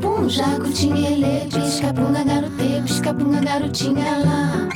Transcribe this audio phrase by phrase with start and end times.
[0.00, 4.68] Pum jacutinha ele, pisca punga garote, pisca punga garotinha lá.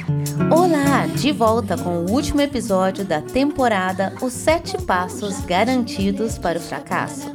[0.57, 6.63] Olá, de volta com o último episódio da temporada Os Sete Passos Garantidos para o
[6.63, 7.33] Fracasso.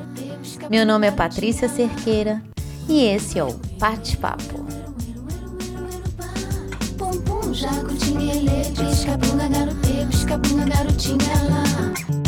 [0.70, 2.42] Meu nome é Patrícia Cerqueira
[2.88, 4.66] e esse é o Bate-Papo.
[6.98, 12.21] Pum pum, jacutinha ele, pisca punga garote, pisca punga garotinha lá.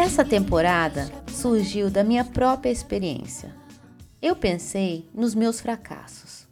[0.00, 3.52] Essa temporada surgiu da minha própria experiência.
[4.22, 6.46] Eu pensei nos meus fracassos,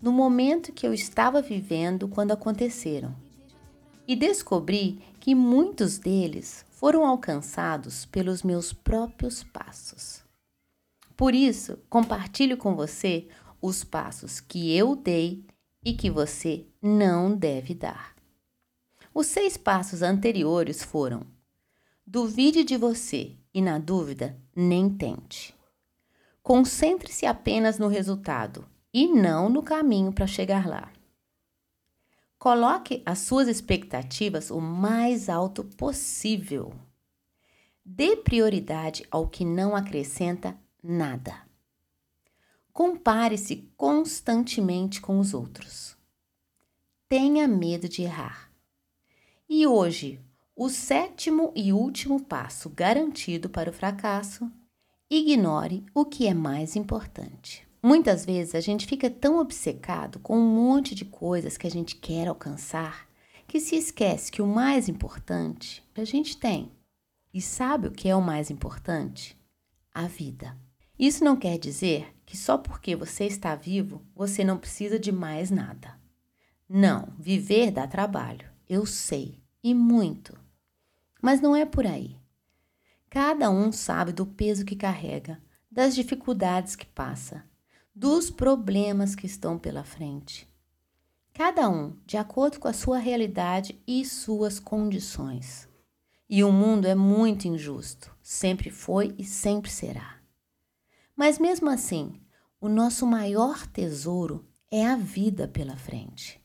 [0.00, 3.14] no momento que eu estava vivendo quando aconteceram,
[4.08, 10.24] e descobri que muitos deles foram alcançados pelos meus próprios passos.
[11.14, 13.28] Por isso, compartilho com você
[13.60, 15.44] os passos que eu dei
[15.84, 18.16] e que você não deve dar.
[19.12, 21.35] Os seis passos anteriores foram:
[22.06, 25.54] duvide de você e, na dúvida, nem tente.
[26.42, 30.92] Concentre-se apenas no resultado e não no caminho para chegar lá.
[32.38, 36.72] Coloque as suas expectativas o mais alto possível.
[37.84, 41.44] Dê prioridade ao que não acrescenta nada.
[42.72, 45.96] Compare-se constantemente com os outros.
[47.08, 48.52] Tenha medo de errar.
[49.48, 50.20] E hoje,
[50.58, 54.50] o sétimo e último passo garantido para o fracasso
[55.10, 57.68] Ignore o que é mais importante.
[57.82, 61.94] Muitas vezes a gente fica tão obcecado com um monte de coisas que a gente
[61.96, 63.06] quer alcançar
[63.46, 66.72] que se esquece que o mais importante a gente tem.
[67.32, 69.38] E sabe o que é o mais importante?
[69.92, 70.56] A vida.
[70.98, 75.50] Isso não quer dizer que só porque você está vivo você não precisa de mais
[75.50, 76.00] nada.
[76.66, 80.45] Não, viver dá trabalho, eu sei, e muito.
[81.26, 82.16] Mas não é por aí.
[83.10, 87.44] Cada um sabe do peso que carrega, das dificuldades que passa,
[87.92, 90.48] dos problemas que estão pela frente.
[91.34, 95.68] Cada um de acordo com a sua realidade e suas condições.
[96.30, 100.20] E o mundo é muito injusto, sempre foi e sempre será.
[101.16, 102.20] Mas mesmo assim,
[102.60, 106.40] o nosso maior tesouro é a vida pela frente.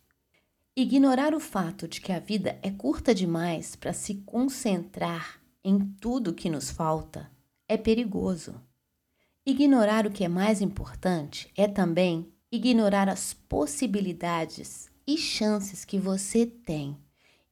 [0.76, 6.34] Ignorar o fato de que a vida é curta demais para se concentrar em tudo
[6.34, 7.30] que nos falta
[7.68, 8.56] é perigoso.
[9.46, 16.46] Ignorar o que é mais importante é também ignorar as possibilidades e chances que você
[16.46, 16.98] tem,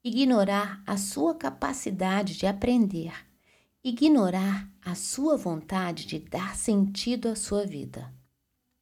[0.01, 3.11] ignorar a sua capacidade de aprender,
[3.83, 8.13] ignorar a sua vontade de dar sentido à sua vida.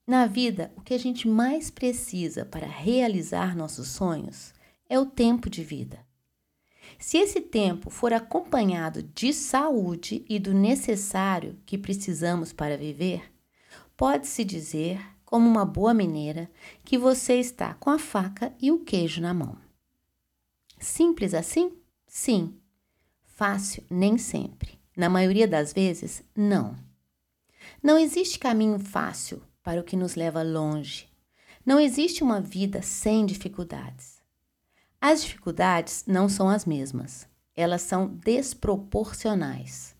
[0.08, 4.54] Na vida, o que a gente mais precisa para realizar nossos sonhos
[4.90, 6.00] é o tempo de vida.
[6.98, 13.30] Se esse tempo for acompanhado de saúde e do necessário que precisamos para viver,
[13.98, 16.50] pode-se dizer, como uma boa mineira,
[16.86, 19.58] que você está com a faca e o queijo na mão.
[20.80, 21.74] Simples assim?
[22.08, 22.58] Sim.
[23.26, 24.80] Fácil, nem sempre.
[24.96, 26.78] Na maioria das vezes, não.
[27.84, 31.10] Não existe caminho fácil para o que nos leva longe.
[31.66, 34.22] Não existe uma vida sem dificuldades.
[35.02, 39.94] As dificuldades não são as mesmas, elas são desproporcionais.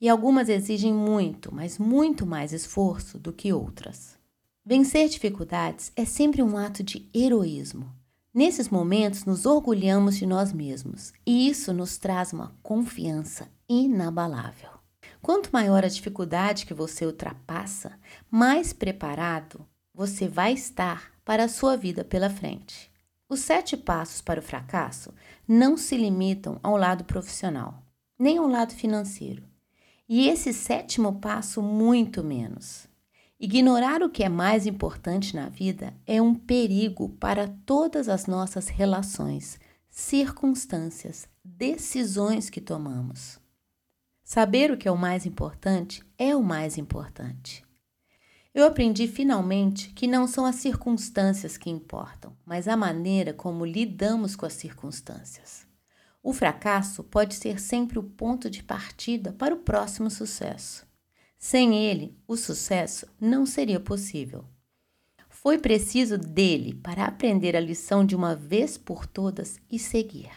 [0.00, 4.16] E algumas exigem muito, mas muito mais esforço do que outras.
[4.64, 7.92] Vencer dificuldades é sempre um ato de heroísmo.
[8.32, 14.73] Nesses momentos, nos orgulhamos de nós mesmos e isso nos traz uma confiança inabalável.
[15.24, 17.98] Quanto maior a dificuldade que você ultrapassa,
[18.30, 22.92] mais preparado você vai estar para a sua vida pela frente.
[23.26, 25.14] Os sete passos para o fracasso
[25.48, 27.82] não se limitam ao lado profissional,
[28.18, 29.42] nem ao lado financeiro.
[30.06, 32.86] E esse sétimo passo, muito menos.
[33.40, 38.68] Ignorar o que é mais importante na vida é um perigo para todas as nossas
[38.68, 43.42] relações, circunstâncias, decisões que tomamos.
[44.24, 47.62] Saber o que é o mais importante é o mais importante.
[48.54, 54.34] Eu aprendi finalmente que não são as circunstâncias que importam, mas a maneira como lidamos
[54.34, 55.66] com as circunstâncias.
[56.22, 60.86] O fracasso pode ser sempre o ponto de partida para o próximo sucesso.
[61.36, 64.46] Sem ele, o sucesso não seria possível.
[65.28, 70.30] Foi preciso dele para aprender a lição de uma vez por todas e seguir.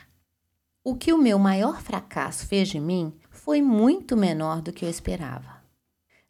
[0.84, 3.13] O que o meu maior fracasso fez de mim
[3.48, 5.64] foi muito menor do que eu esperava.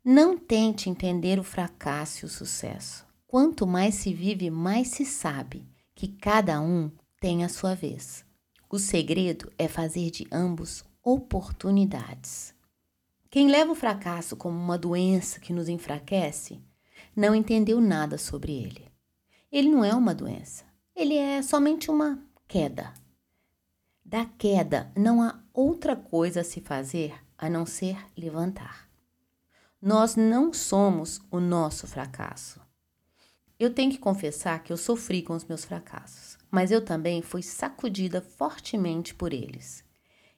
[0.05, 3.07] Não tente entender o fracasso e o sucesso.
[3.25, 8.23] Quanto mais se vive, mais se sabe que cada um tem a sua vez.
[8.69, 12.53] O segredo é fazer de ambos oportunidades.
[13.31, 16.61] Quem leva o fracasso como uma doença que nos enfraquece
[17.15, 18.85] não entendeu nada sobre ele.
[19.51, 20.65] Ele não é uma doença,
[20.95, 22.93] ele é somente uma queda.
[24.05, 28.87] Da queda não há outra coisa a se fazer a não ser levantar.
[29.81, 32.61] Nós não somos o nosso fracasso.
[33.59, 37.41] Eu tenho que confessar que eu sofri com os meus fracassos, mas eu também fui
[37.41, 39.83] sacudida fortemente por eles.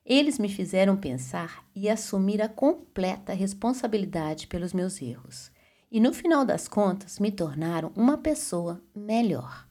[0.06, 5.52] Eles me fizeram pensar e assumir a completa responsabilidade pelos meus erros,
[5.92, 9.68] e no final das contas me tornaram uma pessoa melhor.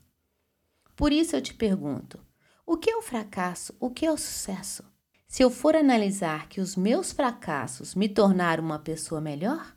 [0.94, 2.20] Por isso eu te pergunto:
[2.66, 3.74] o que é o fracasso?
[3.80, 4.84] O que é o sucesso?
[5.28, 9.76] Se eu for analisar que os meus fracassos me tornaram uma pessoa melhor,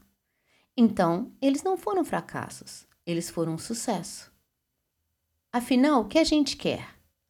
[0.77, 4.31] então eles não foram fracassos, eles foram um sucesso.
[5.51, 6.87] Afinal, o que a gente quer?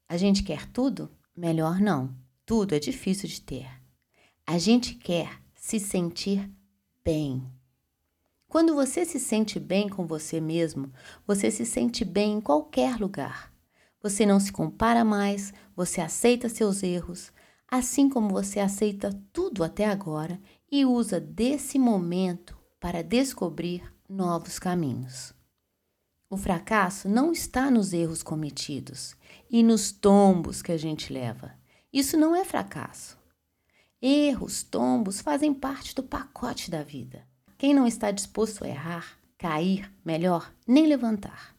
[0.07, 1.09] A gente quer tudo?
[1.35, 2.15] Melhor não.
[2.45, 3.67] Tudo é difícil de ter.
[4.45, 6.47] A gente quer se sentir
[7.03, 7.43] bem.
[8.47, 10.93] Quando você se sente bem com você mesmo,
[11.25, 13.51] você se sente bem em qualquer lugar.
[14.03, 17.31] Você não se compara mais, você aceita seus erros,
[17.71, 20.37] assim como você aceita tudo até agora
[20.69, 25.33] e usa desse momento para descobrir novos caminhos.
[26.29, 29.15] O fracasso não está nos erros cometidos
[29.49, 31.53] e nos tombos que a gente leva.
[31.93, 33.17] Isso não é fracasso.
[34.01, 37.25] Erros, tombos fazem parte do pacote da vida.
[37.57, 41.55] Quem não está disposto a errar, cair, melhor, nem levantar.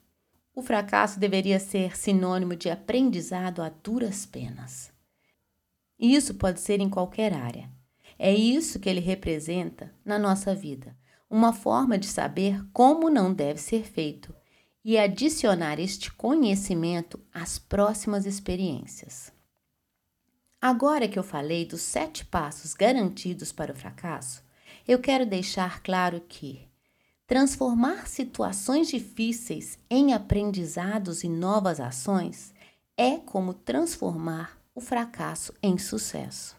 [0.55, 4.92] O fracasso deveria ser sinônimo de aprendizado a duras penas.
[6.02, 7.70] Isso pode ser em qualquer área.
[8.19, 10.96] É isso que ele representa na nossa vida,
[11.31, 14.34] uma forma de saber como não deve ser feito
[14.84, 19.32] e adicionar este conhecimento às próximas experiências.
[20.60, 24.43] Agora que eu falei dos sete passos garantidos para o fracasso,
[24.87, 26.69] eu quero deixar claro que
[27.32, 32.52] Transformar situações difíceis em aprendizados e novas ações
[32.94, 36.56] é como transformar o fracasso em sucesso.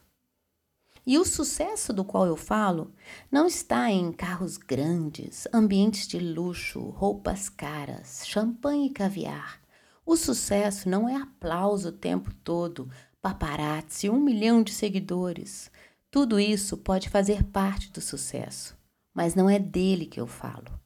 [1.06, 2.94] E o sucesso do qual eu falo
[3.31, 9.60] não está em carros grandes, ambientes de luxo, roupas caras, champanhe e caviar.
[10.06, 12.89] O sucesso não é aplauso o tempo todo,
[13.21, 15.69] paparazzi, um milhão de seguidores.
[16.10, 18.75] Tudo isso pode fazer parte do sucesso
[19.13, 20.80] mas não é dele que eu falo.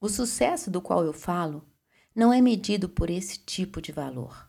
[0.00, 1.62] O sucesso do qual eu falo
[2.14, 4.48] não é medido por esse tipo de valor.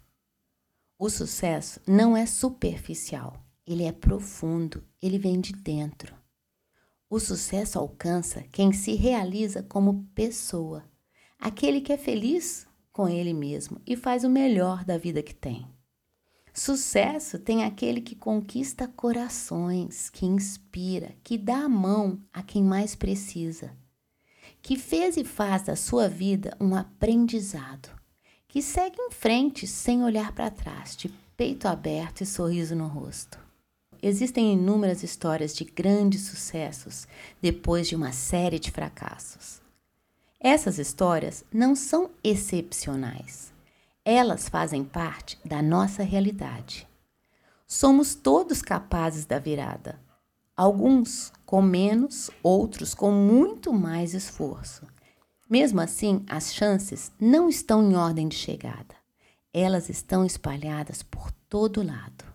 [0.99, 6.15] O sucesso não é superficial, ele é profundo, ele vem de dentro.
[7.07, 10.83] O sucesso alcança quem se realiza como pessoa,
[11.37, 15.67] aquele que é feliz com ele mesmo e faz o melhor da vida que tem.
[16.51, 22.95] Sucesso tem aquele que conquista corações, que inspira, que dá a mão a quem mais
[22.95, 23.77] precisa,
[24.63, 27.96] que fez e faz da sua vida um aprendizado,
[28.57, 33.37] que segue em frente sem olhar para trás, de peito aberto e sorriso no rosto.
[34.01, 37.07] Existem inúmeras histórias de grandes sucessos
[37.39, 39.61] depois de uma série de fracassos.
[40.39, 43.53] Essas histórias não são excepcionais
[44.03, 46.87] elas fazem parte da nossa realidade.
[47.67, 49.99] Somos todos capazes da virada.
[50.55, 54.87] Alguns com menos, outros com muito mais esforço.
[55.49, 58.95] Mesmo assim, as chances não estão em ordem de chegada.
[59.53, 62.25] Elas estão espalhadas por todo lado.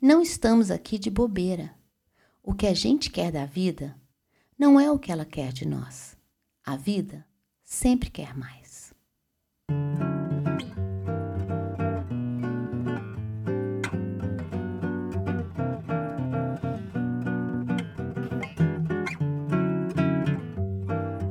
[0.00, 1.74] Não estamos aqui de bobeira.
[2.42, 3.96] O que a gente quer da vida
[4.58, 6.16] não é o que ela quer de nós.
[6.64, 7.26] A vida
[7.64, 8.94] sempre quer mais.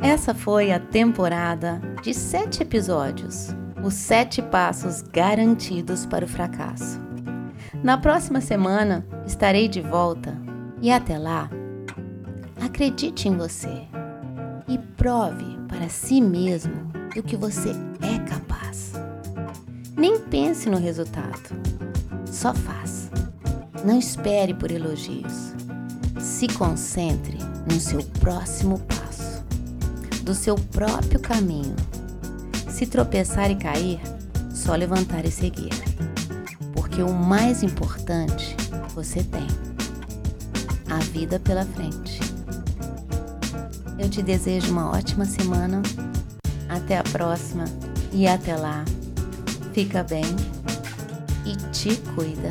[0.06, 3.48] Essa foi a temporada de sete episódios,
[3.84, 7.02] os sete passos garantidos para o fracasso.
[7.84, 10.40] Na próxima semana estarei de volta
[10.80, 11.50] e até lá,
[12.64, 13.88] acredite em você
[14.68, 16.86] e prove para si mesmo
[17.16, 17.72] do que você
[18.04, 18.94] é capaz.
[19.98, 21.50] Nem pense no resultado,
[22.28, 23.10] só faça.
[23.84, 25.56] Não espere por elogios.
[26.20, 28.95] Se concentre no seu próximo passo
[30.26, 31.76] do seu próprio caminho.
[32.68, 34.02] Se tropeçar e cair,
[34.54, 35.72] só levantar e seguir.
[36.74, 38.58] Porque o mais importante
[38.94, 39.48] você tem:
[40.90, 42.20] a vida pela frente.
[43.98, 45.82] Eu te desejo uma ótima semana.
[46.68, 47.66] Até a próxima
[48.12, 48.84] e até lá.
[49.74, 50.26] Fica bem
[51.46, 52.50] e te cuida.